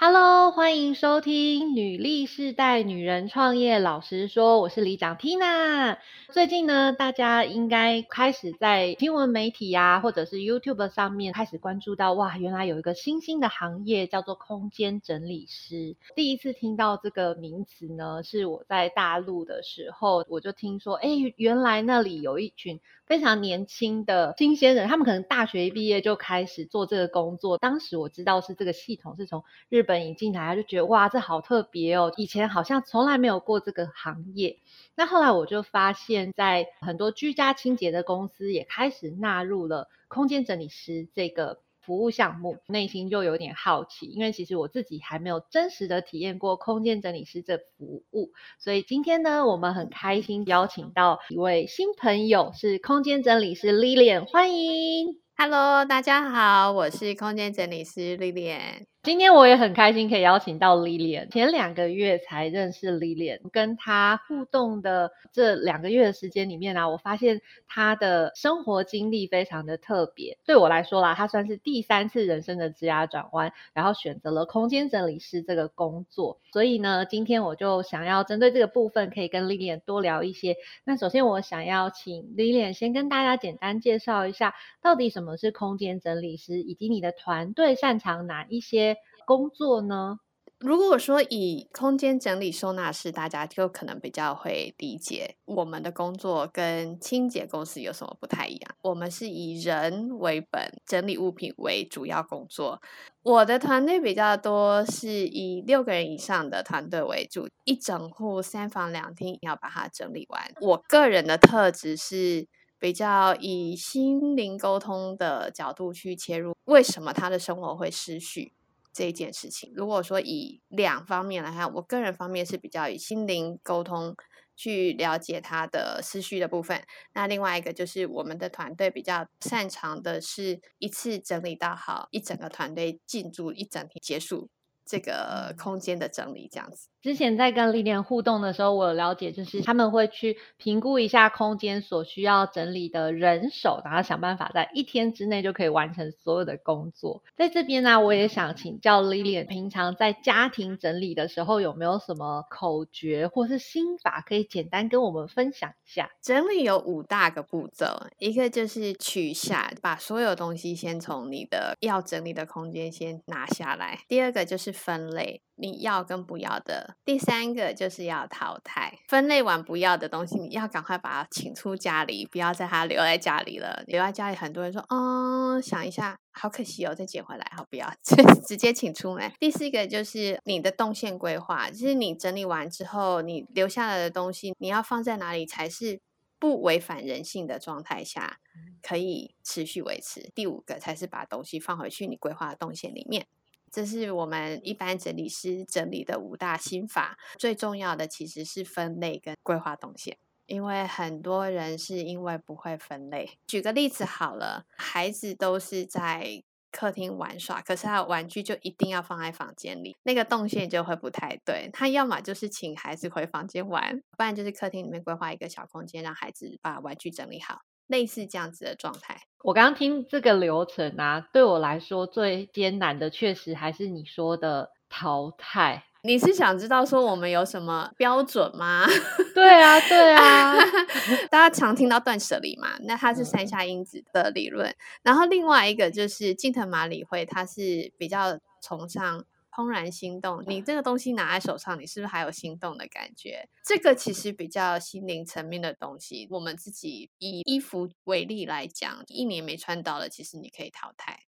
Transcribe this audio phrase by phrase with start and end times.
[0.00, 5.98] Hello，欢迎收听女力世代女人创业老实说，我是里长 Tina。
[6.30, 15.96] 最近呢，大家应该开始在新闻媒体呀，或者是 YouTube 上面开始关注到，哇，原来有一个新兴的行业叫做空间整理师。
[16.14, 27.58] 第一次听到这个名词呢，是我在大陆的时候，我就听说，哎，原来那里有一群非常年轻的新鲜人，他们可能大学一毕业就开始做这个工作。
[27.58, 34.58] 当时我知道是这个系统是从日本引进来，就觉得哇，这好特别哦，以前好像从来没有过这个行业。
[34.94, 55.18] 那后来我就发现，在很多居家清洁的公司也开始纳入了空间整理师这个服务项目，内心就有点好奇，因为其实我自己还没有真实的体验过空间整理师这服务，所以今天呢，我们很开心邀请到一位新朋友，是空间整理师 Lilian，欢迎。
[55.34, 58.82] Hello，大家好，我是空间整理师 Lilian。
[59.08, 61.30] 今天我也很开心可以邀请到 Lilian。
[61.30, 70.36] 前两个月才认识 Lilian，跟她互动的这两个月的时间里面啊，我发现她的生活经历非常的特别。
[70.44, 76.38] 对我来说啦，她算是第三次人生的职涯转弯，然后选择了空间整理师这个工作。
[76.52, 80.56] 所以呢，今天我就想要针对这个部分，可以跟 Lilian 多聊一些。
[80.84, 88.97] 那首先，我想要请 Lilian 先跟大家简单介绍一下，到底什么是空间整理师，以及你的团队擅长哪一些。
[89.28, 90.20] 工作呢？
[90.58, 98.74] 如果说以空间整理收纳室，大家就可能比较会理解我们的工作跟清洁公司有什么不太一样。
[98.80, 102.80] 我们是以人为本，整理物品为主要工作。
[103.22, 110.42] 我的团队比较多，是以六个人以上的团队为主，一整户三房两厅要把它整理完。
[110.62, 112.48] 我个人的特质是
[112.80, 118.54] 比较以心灵沟通的角度去切入，为什么他的生活会失序？
[118.98, 124.16] 这一件事情，如果说以两方面来看，我个人方面是比较以心灵沟通
[124.56, 126.82] 去了解他的思绪的部分，
[127.14, 134.50] 那另外一个就是我们的团队比较擅长的是一次整理到好，一整个团队进驻一整天结束。
[134.88, 136.88] 这个空间的整理，这样子。
[137.00, 147.22] 之前在跟丽莲互动的时候，我有了解，就是他们会去评估一下空间所需要整理的人手，然后想办法在一天之内就可以完成所有的工作。
[147.36, 156.10] 在这边呢，我也想请教丽莲，平常在家庭整理的时候，有没有什么口诀或是心法可以简单跟我们分享一下？
[156.20, 157.86] 整理有五大个步骤，
[158.18, 169.00] 一个就是取下，把所有东西先从你的要整理的空间先拿下来；第二个就是分类你要跟不要的，第三个就是要淘汰。
[169.08, 173.82] 分类完不要的东西，你要赶快把它请出家里，不要在它留在家里了。
[173.88, 177.92] 留在家里，很多人说，哦，想一下，好可惜哦，再捡回来，好不要，
[178.46, 179.32] 直接请出门。
[179.40, 186.00] 第四个就是你的动线规划，就是你整理完之后，你留下来的东西，你要放在哪里才是
[186.38, 188.38] 不违反人性的状态下，
[188.80, 190.30] 可以持续维持。
[190.36, 193.26] 第五个才是把东西放回去你规划的动线里面。
[193.70, 203.38] 这是我们一般整理师整理的五大心法，最重要的其实是分类跟规划动线，因为很多人是因为不会分类。
[203.46, 211.70] 举个例子好了，孩子都是在客厅玩耍，可是他的玩具就一定要放在房间里，那个动线就会不太对。
[211.72, 217.60] 他要么就是请孩子回房间玩，不然就是客厅里面规划一个小空间，让孩子把玩具整理好。
[217.88, 225.84] 类似这样子的状态，我刚刚听这个流程啊，对我来说最艰难的，确实还是你说的淘汰。
[226.02, 228.86] 你是想知道说我们有什么标准吗？
[229.34, 230.54] 对啊，对啊，
[231.28, 234.72] 大家常听到断舍离嘛，那它是三下因子的理论，
[235.02, 239.24] 然后另外一个就是近藤麻里惠，它是比较崇尚。
[239.58, 243.48] 怦然心动，你这个东西拿在手上，你是不是还有心动的感觉？
[243.64, 246.28] 这个其实比较心灵层面的东西。
[246.30, 251.24] 我们自己以衣服为例来讲，一年没穿到了，其实你可以淘汰。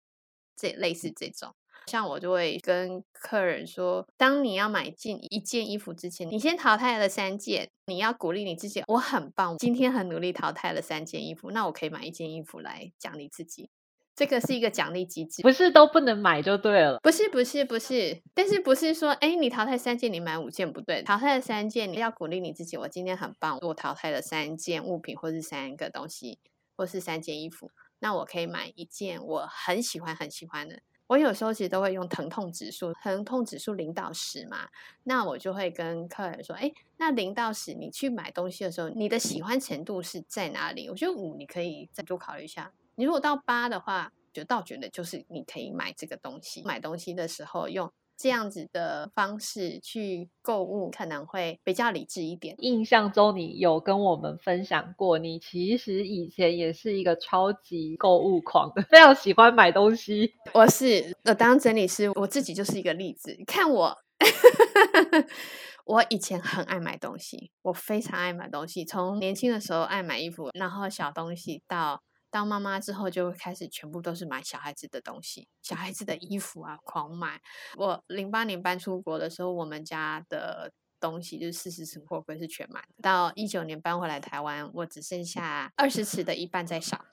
[0.57, 1.54] 这类似这种，
[1.86, 13.69] 像我就会跟客人说，当你要买进一件衣服之前，你先淘汰了三件，你要鼓励你自己，我很棒，今天很努力淘汰了三件衣服，那我可以买一件衣服来奖励自己。
[14.15, 17.00] 这个是一个奖励机制，不是都不能买就对了。
[17.03, 21.03] 不是不是不是，但是不是说，哎，你淘汰三件，你买五件不对。
[21.03, 26.39] 淘汰了三件，你要鼓励你自己，我今天很棒，我淘汰了三件物品，或是三个东西，
[26.77, 27.69] 或是三件衣服。
[28.00, 30.79] 那我可以买一件我很喜欢很喜欢的。
[31.07, 34.69] 我有时候其实都会用疼痛指数，疼痛指数零到十嘛，
[35.03, 40.89] 那我就会跟客人说，哎，那零到十，你去买东西的时候，你的喜欢程度是在哪里？
[40.89, 42.71] 我觉得五，你可以再多考虑一下。
[42.95, 46.63] 你如果到八的话，就倒觉得就是你可以买这个东西。
[46.63, 47.92] 买东西的时候用。
[48.18, 52.56] 这样子的方式去购物可能会比较理智一点。
[52.59, 60.33] 印象中你有跟我们分享过，你其实以前也是一个超级购物狂的，非常喜欢买东西。
[60.53, 63.38] 我是我，当整理师，我自己就是一个例子。
[63.45, 63.98] 看我，
[65.83, 72.01] 我以前很爱买东西，我非常爱买东西，从年轻的时候爱买衣服，然后小东西到。
[72.36, 77.40] 当妈妈之后，就开始全部都是买小孩子的东西，小孩子的衣服啊，狂买。
[77.78, 83.02] 我零八年搬出国的时候，我们家的东西就是四十尺货柜是全满的。
[83.02, 87.06] 到一九年搬回来台湾，我只剩下二十尺的一半在少。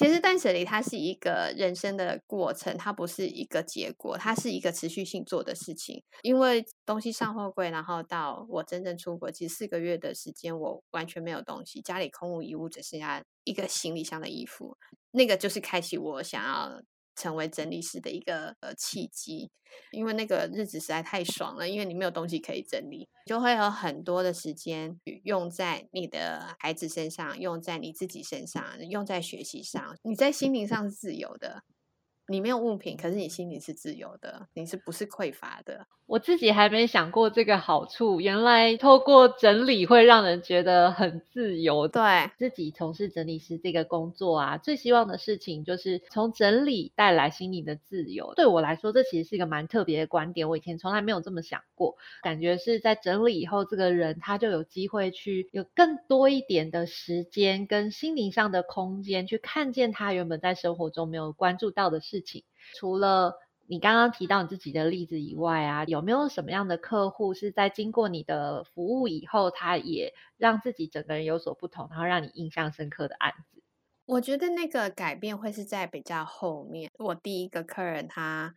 [0.00, 6.02] 其实断舍离它是一个人生的过程，它不是一个结果，它是一个持续性做的事情。
[6.22, 14.74] 因为东西上货柜，然后到我真正出国，其实四个月的时间，我完全没有东西，家里空无一物，只剩下一个行李箱的衣服。
[15.10, 16.80] 那个就是开启我想要。
[17.16, 19.50] 成为整理师的一个呃契机，
[19.92, 31.62] 因为那个日子实在太爽了，因为你没有东西可以整理，就会有很多的时间用在你的孩子身上，用在你自己身上，用在学习上，你在心灵上是自由的。
[32.30, 35.84] 你没有物品，可是你心里是自由的，你是不是匮乏的？
[36.06, 41.86] 我自己还没想过这个好处，原来透过整理会让人觉得很自由。
[41.86, 42.02] 对
[42.36, 48.32] 自己从事整理师这个工作啊，最希望的事情就是从整理带来心理的自由。
[48.34, 51.96] 对我来说，这其实是一个蛮特别的观点，我以前从来没有这么想过。
[52.22, 62.19] 感觉是在整理以后，这个人他就有机会去有更多一点的时间跟心灵上的空间，去看见他原本在生活中没有关注到的事
[62.74, 63.34] 除了
[63.66, 73.62] 你刚刚提到你自己的例子以外啊，有没有什么样的客户是在经过你的服务以后，他也让自己整个人有所不同，然后让你印象深刻的案子？
[74.06, 76.90] 我觉得那个改变会是在比较后面。
[76.98, 78.52] 我第一个客人他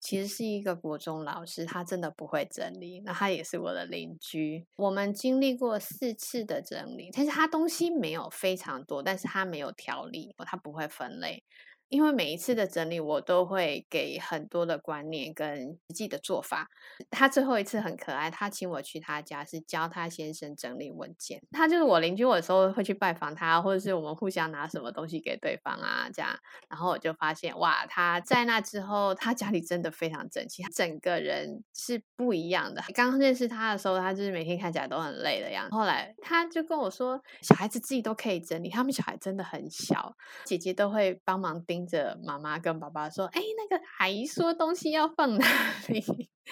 [0.00, 4.66] 其实是一个国中老师，他真的不会整理，那他也是我的邻居。
[4.74, 11.44] 我们经历过四次的整理，但是他东西没有非常多，但是他没有条理，他不会分类。
[11.88, 16.68] 因为每一次的整理，我都会给很多的观念跟实际的做法。
[17.10, 21.40] 他最后一次很可爱，他请我去他家，是教他先生整理文件。
[21.52, 26.36] 他就是我邻居，我有时候会去拜访他，或者是我们互相拿什么东西给对方啊，这样。
[26.68, 32.82] 然后我就发现，哇，他在那之后，他家里真的非常整齐，他整个人是不一样的。
[32.94, 35.74] 刚认识他的时候，他就是每天看起来都很累的样子。
[35.76, 41.75] 后来他就跟我说，小孩子自己都可以整理，他们小孩真的很小，姐姐都会帮忙盯。
[41.76, 45.46] 盯着妈妈跟爸爸说：“哎，那个阿姨说东西要放哪
[45.88, 46.02] 里？”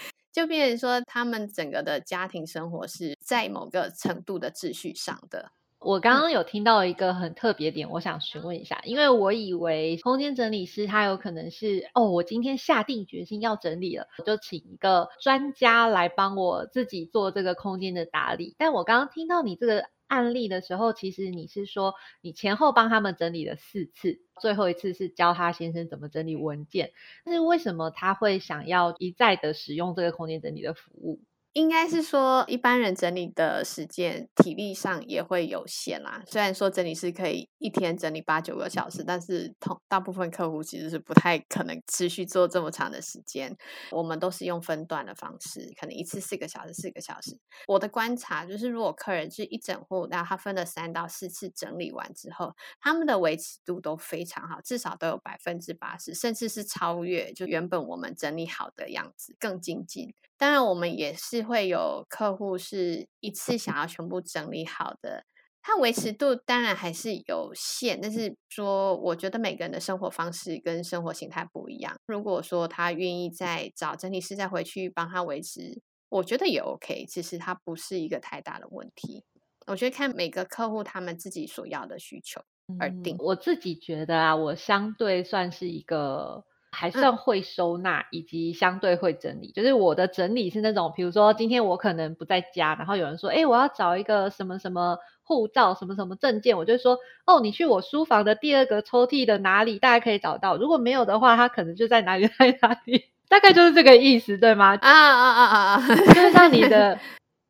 [0.31, 5.51] 就变成说，他们整个的家庭生活是在某个程度的秩序上的。
[5.79, 18.55] 我刚刚有听到一个很特别点，我想询问一下，因为我以为空间整理师他有可能是哦，我今天下定决心要整理了，我就请一个专家来帮我自己做这个空间的打理。
[18.59, 19.87] 但我刚刚听到你这个。
[20.15, 26.93] 案例的时候，其实你是说你前后帮他们整理了四次，最后一次是教他先生怎么整理文件。
[27.25, 31.21] 但是为什么他会想要一再的使用这个空间整理的服务？
[31.55, 36.21] 应该是说，一般人整理的时间、体力上也会有限啦。
[36.27, 43.57] 虽然说整理师可以一天整理八九个小时，但是同大部分客户其实是不太可能持续做这么长的时间。
[43.93, 47.39] 我们都是用分段的方式，可能一次四个小时、四个小时。
[47.69, 60.13] 我的观察就是，如果客人是一整户，那他分了三到四次整理完之后，他们的维持度都非常好，至少都有百分之八十，甚至是超越就原本我们整理好的样子，更精进。
[60.37, 65.25] 当然，我们也是会有客户是一次想要全部整理好的，
[65.63, 68.01] 它维持度当然还是有限。
[68.01, 71.95] 但是说，我觉得每个人的生活方式跟生活形态不一样。
[72.07, 77.07] 如果说他愿意再找整理师再回去帮他维持，我觉得也 OK。
[77.09, 79.25] 其实它不是一个太大的问题。
[79.67, 82.43] 我觉得看每个客户他们自己所要的需求
[82.79, 83.17] 而定。
[83.19, 86.45] 我自己觉得啊，我相对算是一个。
[86.75, 89.53] 还算会收纳，以及相对会整理。
[89.53, 100.57] 就是我的整理是那种，比如说今天我可能不在家，然后有人说，哎，我要找一个什么什么护照，什么什么证件，我就说，哦，你去我书房的第二个抽屉的哪里，大家可以找到。
[100.57, 104.77] 如果没有的话，他可能就在哪里在哪里， 大概就是这个意思，对吗？
[104.83, 105.97] 啊啊啊啊啊！
[106.13, 106.99] 就像你的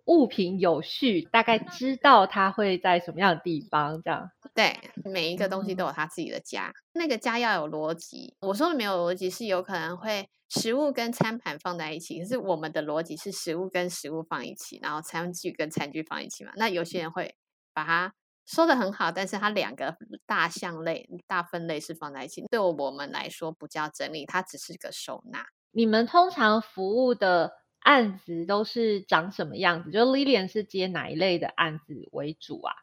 [0.07, 4.31] 物品有序，大概知道它会在什么样的地方，这样。
[4.55, 8.37] 对，每一个东西都有它自己的家，那个家要有逻辑。
[8.41, 16.53] 我说的没有逻辑，是有可能会食物跟餐盘放在一起，可是我们的逻辑是食物跟食物放一起，然后餐具跟餐具放一起嘛。
[16.57, 17.35] 那有些人会
[17.73, 18.15] 把它
[18.47, 19.97] 说的很好，但是它两个
[20.27, 25.47] 大项类、大分类是放在一起，对我们来说不叫整理，它只是个收纳。
[25.73, 27.53] 你们通常服务的
[27.85, 29.91] 案子都是长什么样子？
[29.91, 32.75] 就 Lilian 是接哪一类的案子为主啊？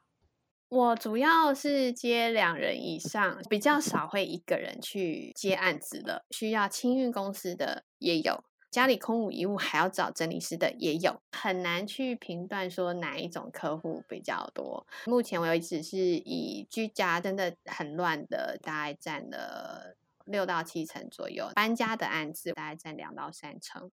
[0.70, 6.24] 我主要是接两人以上，比较少会一个人去接案子的。
[6.31, 14.88] 需要清运公司的也有，家里空无一物还要找整理师的也有，很难去评断说哪一种客户比较多。
[15.08, 23.91] 目前为止是以居家真的很乱的，大概占了六到七成左右；搬家的案子大概占两到三成。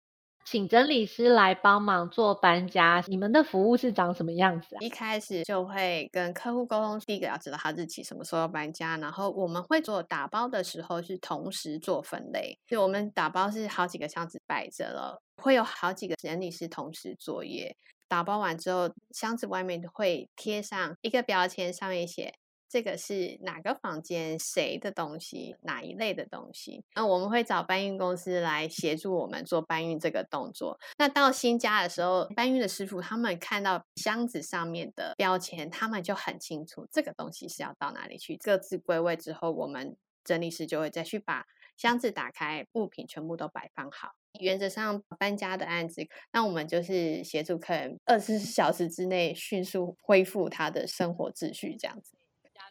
[0.50, 4.80] 请整理师来帮忙做搬家，你们的服务是长什么样子啊？
[4.80, 17.76] 一开始就会跟客户沟通，第一个要知道他日期什么时候搬家，然后我们会做打包的时候是同时做分类，就我们打包是好几个箱子摆着了，会有好几个整理师同时作业，
[18.08, 22.34] 打包完之后，箱子外面会贴上一个标签，上面写。
[22.70, 26.84] 这个是哪个房间谁的东西，哪一类的东西？
[26.96, 30.78] 那我们会找搬运公司来协助我们做搬运这个动作。
[30.98, 38.36] 那到新家的时候，搬运的师傅他们看到箱子上面的标签，他们就很清楚这个东西是要到哪里去。
[38.38, 41.46] 各自归位之后，我们整理师就会再去把
[41.78, 44.12] 箱子打开，物品全部都摆放好。
[44.40, 52.17] 原则上搬家的案子，那我们就是协助客人二十四小时之内迅速恢复他的生活秩序，这样子。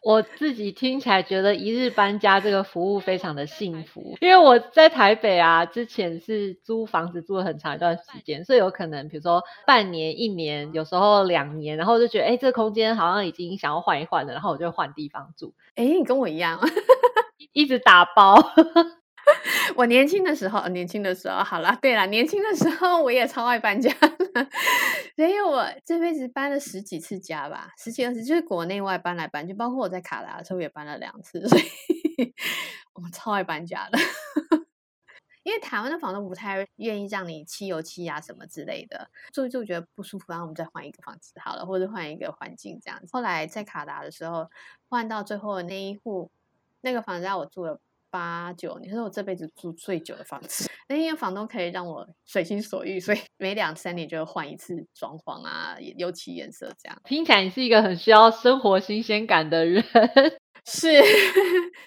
[0.07, 15.53] 我自己听起来觉得一日搬家这个服务非常的幸福，因为我在台北啊，之前是租房子住了很长一段时间，所以有可能比如说半年、一年，有时候两年，然后就觉得哎，这个空间好像已经想要换一换了，然后我就换地方住。
[15.75, 16.57] 哎，你跟我一样，
[17.51, 18.35] 一直打包。
[19.75, 23.91] 我年轻的时候，年轻的时候，好了，对了，年轻的时候我也超爱搬家，
[25.15, 32.33] 所以我这辈子搬了十几次家吧，十几二十，就是国内外搬来搬去，包括我在卡达的时候也搬了两次， 所以
[32.93, 33.97] 我们超爱搬家的。
[35.43, 43.07] 因为台湾的房东不太愿意让你漆油漆啊什么之类的，住一住觉得不舒服，然后我们再换一个房子好了，或者换一个环境这样子。
[43.13, 44.49] 后来在卡达的时候，
[44.89, 46.29] 换到最后的那一户，
[46.81, 47.79] 那个房子让我住了。
[48.17, 56.99] 八九年是我这辈子住最久的房子， 那因为房东可以让我随心所欲，所以 每两三年就换一次装潢啊，油漆颜色这样。
[57.03, 59.83] 听起来你是一个很需要生活新鲜感的人，
[60.65, 60.89] 是，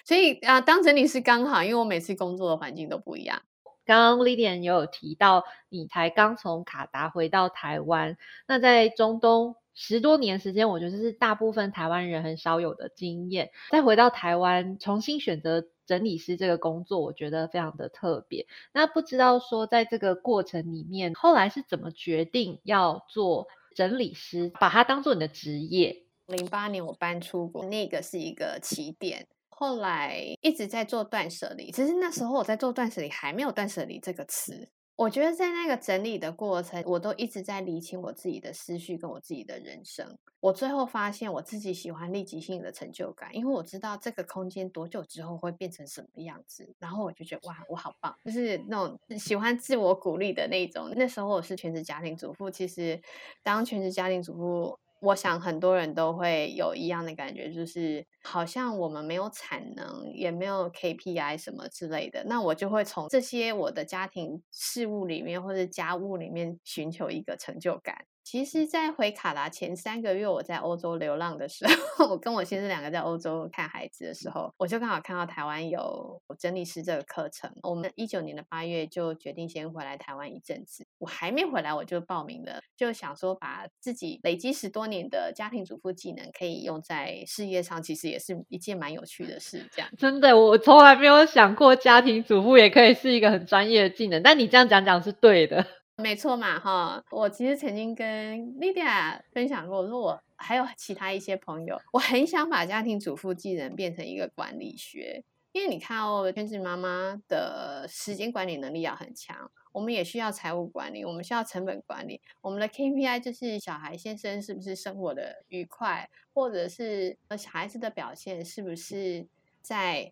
[0.05, 3.41] 所以啊，当整理师刚好，因为我每次工作的环境都不一样。
[3.83, 8.15] 刚刚 Lilian 也有提到，你才刚从卡达回到台湾，
[8.47, 9.57] 那在中东。
[9.73, 13.51] 十多年时间，我觉得是大部分台湾人很少有的经验。
[13.71, 18.47] 再回到台湾，重新选择整理师这个工作，我觉得非常的特别。
[18.73, 26.03] 那不知道说，在这个过程里面，后来是怎么决定要做整理师，把它当做你的职业？
[26.27, 29.27] 零八年我搬出国，那个是一个起点。
[29.49, 34.69] 后来一直在做断舍离，其实那时候我在做断舍离，还没有断舍离这个词。
[35.01, 40.15] 我觉得在那个整理的过程，我都一直在理清我自己的思绪跟我自己的人生。
[40.39, 46.71] 我最后发现，我自己喜欢立即性的成就感，因为我知道这个空间多久之后会变成什么样子。
[46.77, 50.91] 然后我就觉得，哇，我好棒，就是那种喜欢自我鼓励的那种。
[50.95, 53.01] 那时候我是全职家庭主妇，其实
[53.41, 54.77] 当全职家庭主妇。
[55.01, 62.23] 我想很多人都会有一样的感觉，就是好像我们没有产能，也没有 KPI 什么之类的。
[62.25, 68.05] 那我就会从这些我的家庭事务里面或者家务里面寻求一个成就感。
[68.31, 71.65] 其实，在回卡达前三个月，我在欧洲流浪的时
[71.97, 77.51] 候， 我跟我先生两个在欧洲看孩子的时候，我就刚好看到台湾有整理师这个课程。
[77.63, 80.87] 我们一九年的八月就决定先回来台湾一阵子。
[80.99, 89.67] 我还没回来，我就报名了，就想说把自己累积十多年的家庭主妇技能可以用在事业上，其实也是一件蛮有趣的事。
[89.73, 94.23] 这样真的，我从来没有想过家庭主妇也可以是一个很专业的技能。
[94.23, 95.67] 但你这样讲讲是对的。
[95.97, 97.03] 没错嘛，哈！
[97.11, 119.27] 我其实曾经跟 Lydia 分享过，我说我还有其他一些朋友，我很想把家庭主妇技能变成一个管理学，因为你看哦，全职妈妈的时间管理能力要很强，我们也需要财务管理，我们需要成本管理，我们的 KPI 就是小孩先生是不是生活的愉快，或者是呃小孩子的表现是不是
[119.61, 120.11] 在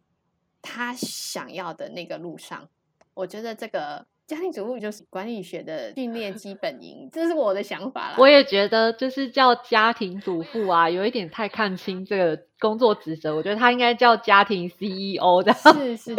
[0.61, 2.69] 他想要的那个路上，
[3.15, 4.05] 我觉得这个。
[4.29, 8.15] 家庭主妇就是管理学的训练基本营，这是我的想法啦。
[8.19, 13.35] 我也觉得，就是叫家庭主妇啊，有一点太看清这个工作职责。
[13.35, 15.51] 我觉得他应该叫家庭 CEO 的。
[15.53, 16.15] 是是。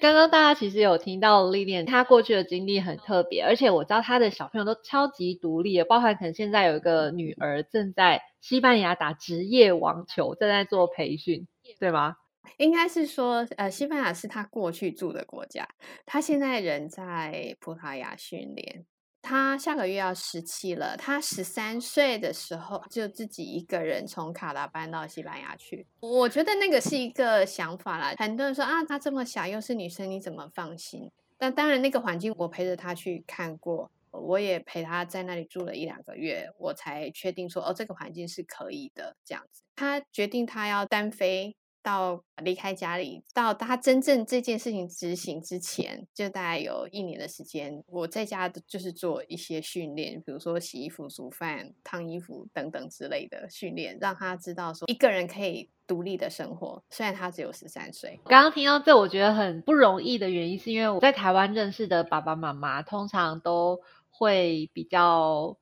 [0.00, 11.48] 刚刚大家其实有听到丽莲，她过去的经历很特别，而且我知道她的小朋友都超级独立，包含可能现在有一个女儿正在西班牙打职业网球，正在做培训，
[11.80, 12.16] 对吗？
[12.56, 15.68] 应该是说，呃，西班牙是他过去住的国家，
[16.06, 18.86] 他现在人在葡萄牙训练。
[19.20, 25.86] 他下个月要十七了，他十三岁的时候就自己一个人从卡达搬到西班牙去。
[26.00, 28.14] 我觉得那个是一个想法啦。
[28.16, 31.10] 很多人说啊，她这么小又是女生，你怎么放心？
[31.36, 39.16] 但当然，那个环境我陪着她去看过，我也陪她在那里住了一两个月，我才确定说，哦，这个环境是可以的。
[39.24, 41.56] 这样子，他决定他要单飞。
[41.82, 56.82] 到离开家里，到他真正这件事情执行之前，就大概有一年的时间，我在家就是做一些训练，比如说洗衣服、煮饭、烫衣服等等之类的训练，让他知道说一个人可以独立的生活。
[56.90, 63.80] 虽然他只有十三岁，刚刚听到这，我觉得很不容易的原因，是因为我在台湾认识的爸爸妈妈，通常都
[64.10, 65.56] 会比较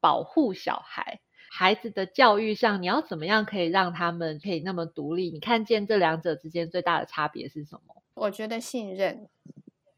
[0.00, 1.20] 保护小孩。
[1.56, 5.30] 孩子的教育上，你要怎么样可以让他们可以那么独立？
[5.30, 8.02] 你看见这两者之间最大的差别是什么？
[8.14, 9.28] 我觉得信任，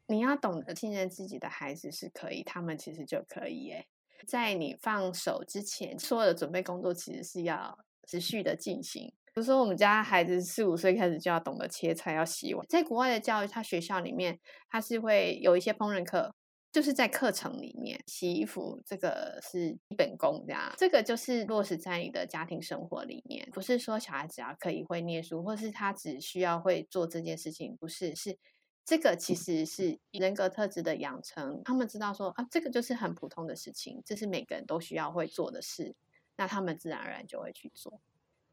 [0.07, 3.71] 你要懂得信任自己的孩子是可以，他们其实就可以。
[3.71, 3.87] 诶，
[4.27, 9.15] 在你放手之前，所有的准备工作其实是要持续的进行。
[9.33, 12.67] 比如说，我们家孩子四五岁开始就要懂得切菜、要洗碗。
[12.69, 16.35] 在国外的教育，他学校里面他是会有一些烹饪课。
[16.77, 23.49] 就是在课程里面洗衣服，这个是基本功，这样这个就是落实在你的家庭生活里面。
[23.51, 28.37] 不是说小孩子要可以会念书，或是他只需要会做这件事情，不是，是
[28.85, 31.63] 这个其实是人格特质的养成。
[31.65, 35.95] 他们知道说啊，这个就是很普通的事情，这是每个人都需要会做的事，
[36.37, 38.03] 那他们自然而然就会去做。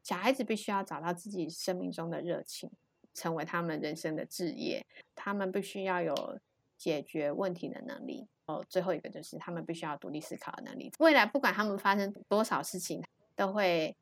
[0.02, 2.70] 小孩子必须要找到自己生命中的热情，
[3.12, 4.86] 成为他们人生的志业。
[5.14, 6.40] 他们必须要有。
[6.84, 10.92] 解决问题的能力哦，最后一个就是他们必须要独立思考的能力。
[10.98, 13.02] 未来不管他们发生多少事情，
[13.34, 13.96] 都会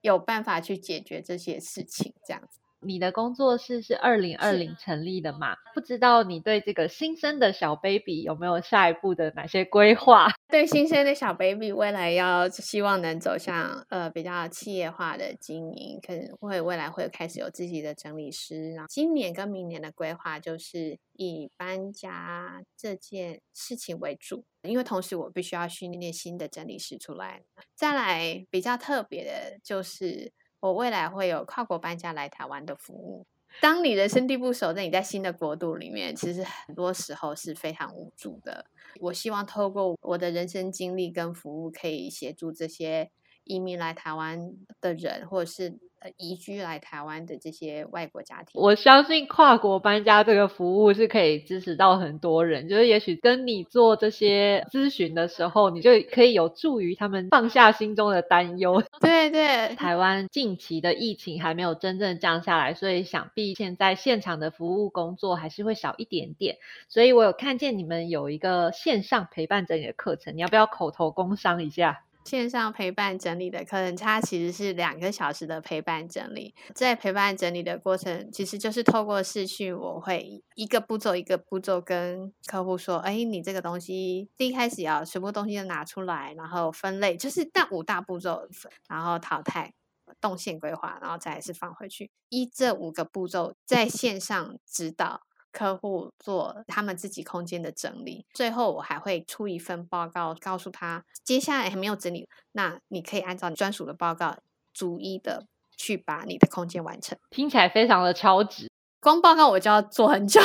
[0.00, 2.60] 有办法去解决这些事情，这样子。
[2.80, 5.54] 你的工作室是二零二零成立的嘛？
[5.74, 10.28] 不知道你对这个新生的小 baby 有没有下一步的哪些规划？
[10.48, 18.72] 对新生的小 baby，未来要希望能走向呃比较企业化的经营，可能会未来会开始有自己的整理师。
[18.72, 27.42] 然后今年跟明年的规划就是以搬家这件事情为主，因为同时我必须要训练新的整理师出来。
[27.74, 30.32] 再来比较特别的就是。
[30.60, 33.26] 我未来会有跨国搬家来台湾的服务。
[33.60, 38.66] 当你人生地不熟，那你在新的国度里面，其实很多时候是非常无助的。
[39.00, 43.10] 我希望透过我的人生经历跟服务，可以协助这些
[43.44, 45.78] 移民来台湾的人，或者是。
[46.00, 52.70] 呃，移居来台湾的这些外国家庭，我相信跨国搬家这个服务是可以支持到很多人。
[52.70, 58.82] 就是也许跟你做这些咨询的时候，你就可以有助于他们放下心中的担忧。
[59.02, 66.56] 对对，台湾近期的疫情还没有真正降下来，所以想必现在现场的服务工作还是会少一点点。
[66.88, 72.04] 所以我有看见你们有一个线上陪伴整理的课程，你要不要口头工商一下？
[72.24, 76.54] 线上陪伴整理的课程，它其实是两个小时的陪伴整理。
[76.74, 88.46] 在陪伴整理的过程，其实就是透过视讯，我会一个步骤一个步骤跟客户说：“哎，你这个东西第一开始要全部东西都拿出来，然后分类，就是那五大步骤，
[88.88, 89.72] 然后淘汰、
[90.20, 92.10] 动线规划，然后再是放回去。
[92.28, 104.38] 依这五个步骤在线上指导。”客户做他们自己空间的整理，最后我还会出一份报告，告诉他接下来还没有整理，那你可以按照你专属的报告，
[104.72, 107.18] 逐一的去把你的空间完成。
[107.30, 110.40] 听起来非常的超值，光报告我就要做很久。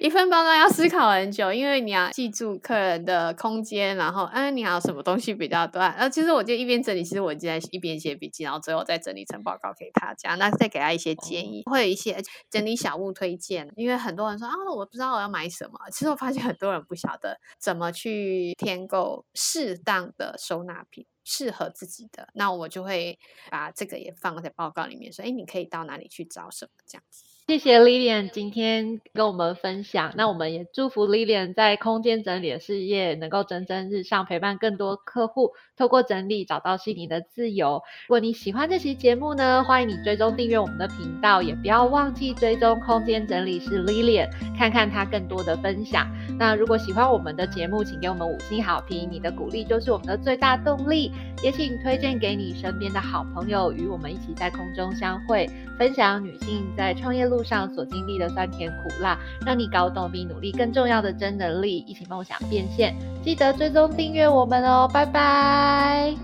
[0.00, 5.80] 一份报告要思考很久，因为你要记住客人的空间，然后，嗯，你还有什么东西比较多？
[5.80, 13.70] 呃，其实我就一边整理，其实我就在一边写笔记，然后最后再整理成报告给他讲，那再给他一些建议，会有一些整理小物推荐。
[13.76, 22.28] 因为很多人说啊，我不知道我要买什么，其实我发现很多人不晓得怎么去添购适当的收纳品，适合自己的。
[22.34, 23.18] 那我就会
[23.50, 27.24] 把这个也放在报告里面，说，哎，你可以到哪里去找什么这样子。
[27.46, 37.84] 谢谢 Lilian 今天跟我们分享，那我们也祝福 Lilian 在空间整理的事业能够蒸蒸日上，陪伴更多客户透过整理找到心灵的自由。
[38.08, 44.28] 如果你喜欢这期节目呢，欢迎你追踪订阅我们的频道，也不要忘记追踪空间整理师 Lilian，
[44.58, 46.04] 看看她更多的分享。
[46.36, 51.12] 那如果喜欢我们的节目，请给我们五星好评，你的鼓励就是我们的最大动力。
[51.44, 55.46] 也请推荐给你身边的好朋友，与我们一起在空中相会，
[55.78, 62.96] 分享女性在创业路路上所经历的酸甜苦辣，让你搞懂比努力更重要的真能力，一起梦想变现。
[63.22, 66.14] 记得追踪订阅我们哦，拜拜，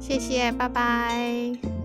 [0.00, 1.77] 谢谢，拜拜。